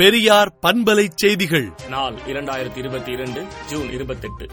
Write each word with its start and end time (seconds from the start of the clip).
பெரியார் 0.00 0.50
பண்பலை 0.62 1.04
செய்திகள் 1.14 1.66
நாள் 1.90 2.14
இரண்டாயிரத்தி 2.30 2.78
இருபத்தி 2.82 3.10
இரண்டு 3.12 3.40
ஜூன் 3.70 3.88
இருபத்தெட்டு 3.96 4.46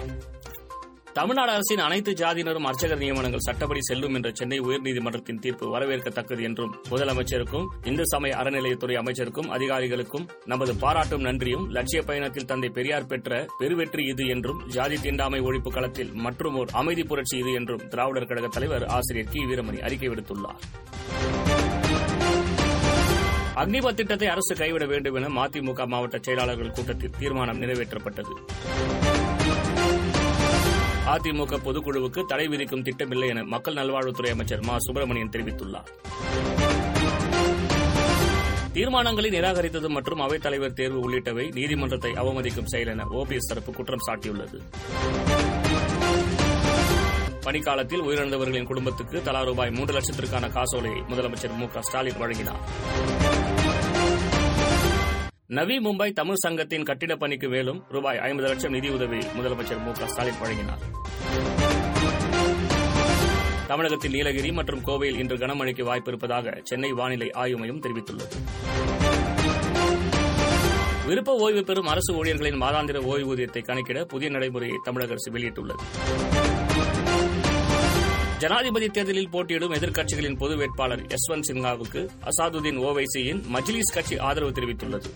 தமிழ்நாடு 1.17 1.51
அரசின் 1.53 1.83
அனைத்து 1.85 2.11
ஜாதியினரும் 2.13 2.67
அர்ச்சகர் 2.67 3.01
நியமனங்கள் 3.03 3.45
சட்டப்படி 3.45 3.81
செல்லும் 3.81 4.15
என்ற 4.17 4.29
சென்னை 4.31 4.59
உயர்நீதிமன்றத்தின் 4.59 5.39
தீர்ப்பு 5.39 5.65
வரவேற்கத்தக்கது 5.67 6.43
என்றும் 6.49 6.73
முதலமைச்சருக்கும் 6.89 7.69
இந்து 7.85 8.05
சமய 8.11 8.35
அறநிலையத்துறை 8.41 8.95
அமைச்சருக்கும் 8.95 9.49
அதிகாரிகளுக்கும் 9.49 10.27
நமது 10.45 10.75
பாராட்டும் 10.83 11.25
நன்றியும் 11.25 11.65
லட்சிய 11.71 12.01
பயணத்தில் 12.03 12.49
தந்தை 12.51 12.71
பெரியார் 12.71 13.09
பெற்ற 13.09 13.31
பெருவெற்றி 13.59 14.05
இது 14.07 14.27
என்றும் 14.35 14.61
ஜாதி 14.75 14.99
தீண்டாமை 14.99 15.41
ஒழிப்பு 15.47 15.71
களத்தில் 15.71 16.13
மற்றும் 16.25 16.57
ஓர் 16.61 16.73
அமைதி 16.75 17.05
புரட்சி 17.05 17.37
இது 17.37 17.53
என்றும் 17.53 17.85
திராவிடர் 17.89 18.31
கழக 18.31 18.49
தலைவர் 18.49 18.87
ஆசிரியர் 18.93 19.31
கி 19.31 19.43
வீரமணி 19.45 19.81
அறிக்கை 19.81 20.09
விடுத்துள்ளார் 20.09 21.46
அக்னிபத் 23.57 23.97
திட்டத்தை 23.99 24.27
அரசு 24.27 24.53
கைவிட 24.55 24.85
வேண்டும் 24.85 25.15
என 25.15 25.29
மதிமுக 25.37 25.85
மாவட்ட 25.87 26.17
செயலாளர்கள் 26.19 26.75
கூட்டத்தில் 26.75 27.15
தீர்மானம் 27.19 27.61
நிறைவேற்றப்பட்டது 27.63 28.33
அதிமுக 31.11 31.57
பொதுக்குழுவுக்கு 31.65 32.21
தடை 32.25 32.45
விதிக்கும் 32.47 32.85
திட்டமில்லை 32.87 33.27
என 33.29 33.43
மக்கள் 33.51 33.77
நல்வாழ்வுத்துறை 33.77 34.31
அமைச்சர் 34.33 34.65
மா 34.67 34.75
சுப்பிரமணியன் 34.85 35.33
தெரிவித்துள்ளார் 35.35 35.91
தீர்மானங்களை 38.75 39.29
நிராகரித்தது 39.35 39.87
மற்றும் 39.89 40.21
அவைத் 40.25 40.43
தலைவர் 40.43 40.75
தேர்வு 40.75 40.99
உள்ளிட்டவை 41.05 41.45
நீதிமன்றத்தை 41.55 42.11
அவமதிக்கும் 42.21 42.69
செயல் 42.73 42.91
என 42.93 43.07
ஓபிஎஸ் 43.13 43.49
தரப்பு 43.51 43.71
குற்றம் 43.73 44.05
சாட்டியுள்ளது 44.07 44.57
பணிக்காலத்தில் 47.47 48.05
உயிரிழந்தவர்களின் 48.05 48.69
குடும்பத்துக்கு 48.69 49.17
தலா 49.23 49.41
ரூபாய் 49.43 49.75
மூன்று 49.75 49.95
லட்சத்திற்கான 49.95 50.45
காசோலையை 50.53 51.01
முதலமைச்சர் 51.09 51.57
மு 51.59 51.67
ஸ்டாலின் 51.83 52.19
வழங்கினார் 52.21 52.61
நவி 55.57 55.75
மும்பை 55.83 56.07
தமிழ் 56.13 56.41
சங்கத்தின் 56.41 56.87
கட்டிடப் 56.87 57.21
பணிக்கு 57.21 57.47
மேலும் 57.49 57.79
ரூபாய் 57.91 58.19
ஐம்பது 58.23 58.47
லட்சம் 58.47 58.73
நிதியுதவி 58.73 59.19
முதலமைச்சர் 59.37 59.83
மு 59.85 59.91
ஸ்டாலின் 60.05 60.41
வழங்கினார் 60.41 60.83
தமிழகத்தில் 63.69 64.13
நீலகிரி 64.13 64.51
மற்றும் 64.57 64.83
கோவையில் 64.85 65.19
இன்று 65.21 65.37
கனமழைக்கு 65.39 65.85
வாய்ப்பிருப்பதாக 65.87 66.53
சென்னை 66.63 66.91
வானிலை 66.99 67.29
ஆய்வு 67.37 67.59
மையம் 67.61 67.81
தெரிவித்துள்ளது 67.85 68.35
விருப்ப 71.07 71.33
ஓய்வு 71.43 71.61
பெறும் 71.63 71.89
அரசு 71.89 72.11
ஊழியர்களின் 72.15 72.61
மாதாந்திர 72.61 72.99
ஓய்வூதியத்தை 73.11 73.61
கணக்கிட 73.63 73.99
புதிய 74.05 74.29
நடைமுறையை 74.29 74.77
தமிழக 74.85 75.13
அரசு 75.15 75.29
வெளியிட்டுள்ளது 75.35 75.83
ஜனாதிபதி 78.41 78.87
தேர்தலில் 78.89 79.31
போட்டியிடும் 79.31 79.73
எதிர்க்கட்சிகளின் 79.77 80.37
பொது 80.41 80.55
வேட்பாளர் 80.59 81.03
யஸ்வந்த் 81.13 81.47
சின்ஹாவுக்கு 81.47 82.01
அசாதுதீன் 82.29 82.79
ஓவைசியின் 82.83 83.39
மஜ்லிஸ் 83.53 83.95
கட்சி 83.95 84.15
ஆதரவு 84.27 84.51
தெரிவித்துள்ளது 84.57 85.09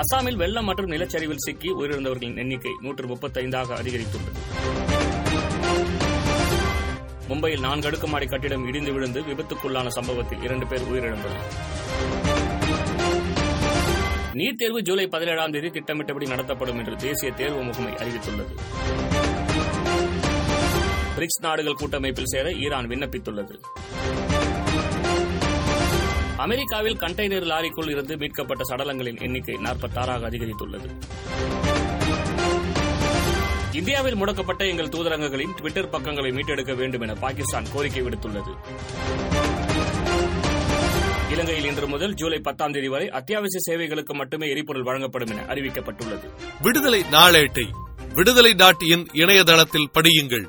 அசாமில் 0.00 0.40
வெள்ளம் 0.42 0.68
மற்றும் 0.68 0.92
நிலச்சரிவில் 0.92 1.44
சிக்கி 1.46 1.70
உயிரிழந்தவர்களின் 1.78 2.38
எண்ணிக்கை 2.42 2.72
நூற்று 2.82 3.06
முப்பத்தைந்தாக 3.12 3.76
அதிகரித்துள்ளது 3.78 4.40
மும்பையில் 7.28 7.64
நான்கு 7.64 7.88
அடுக்குமாடி 7.88 8.26
கட்டிடம் 8.26 8.66
இடிந்து 8.68 8.92
விழுந்து 8.94 9.22
விபத்துக்குள்ளான 9.26 9.88
சம்பவத்தில் 9.96 10.44
இரண்டு 10.46 10.66
பேர் 10.66 10.86
உயிரிழந்தனர் 10.90 11.48
நீட் 14.38 14.60
தேர்வு 14.60 14.80
ஜூலை 14.82 15.06
பதினேழாம் 15.08 15.54
தேதி 15.54 15.70
திட்டமிட்டபடி 15.70 16.26
நடத்தப்படும் 16.26 16.80
என்று 16.80 16.96
தேசிய 17.02 17.30
தேர்வு 17.32 17.62
முகமை 17.68 17.92
அறிவித்துள்ளது 18.00 18.54
பிரிக்ஸ் 21.18 21.40
நாடுகள் 21.44 21.78
கூட்டமைப்பில் 21.78 22.28
சேர 22.30 22.48
ஈரான் 22.60 22.88
விண்ணப்பித்துள்ளது 22.90 23.54
அமெரிக்காவில் 26.44 26.98
கண்டெய்னர் 27.00 27.46
லாரிக்குள் 27.48 27.88
இருந்து 27.88 28.14
மீட்கப்பட்ட 28.20 28.62
சடலங்களின் 28.68 29.18
எண்ணிக்கை 29.26 29.56
நாற்பத்தாறாக 29.64 30.28
அதிகரித்துள்ளது 30.28 30.88
இந்தியாவில் 33.78 34.18
முடக்கப்பட்ட 34.20 34.62
எங்கள் 34.66 34.92
தூதரங்களின் 34.94 35.56
டுவிட்டர் 35.58 35.90
பக்கங்களை 35.90 36.30
மீட்டெடுக்க 36.30 36.72
வேண்டும் 36.74 37.04
என 37.06 37.16
பாகிஸ்தான் 37.20 37.68
கோரிக்கை 37.72 38.04
விடுத்துள்ளது 38.04 38.52
இலங்கையில் 41.32 41.68
இன்று 41.70 41.88
முதல் 41.88 42.14
ஜூலை 42.14 42.40
பத்தாம் 42.40 42.76
தேதி 42.76 42.88
வரை 42.88 43.08
அத்தியாவசிய 43.14 43.62
சேவைகளுக்கு 43.66 44.14
மட்டுமே 44.14 44.46
எரிபொருள் 44.50 44.88
வழங்கப்படும் 44.88 45.34
என 45.34 45.44
அறிவிக்கப்பட்டுள்ளது 45.52 46.28
விடுதலை 46.62 47.02
நாளேட்டை 47.12 47.66
விடுதலை 48.14 48.54
நாட்டின் 48.58 49.04
இணையதளத்தில் 49.16 49.92
படியுங்கள் 49.92 50.46